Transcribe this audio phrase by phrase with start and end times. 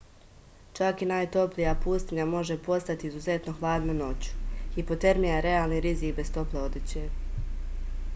[0.77, 4.33] čak i najtoplija pustinja može postati izuzetno hladna noću
[4.79, 7.05] hipotermija je realni rizik bez tople odeće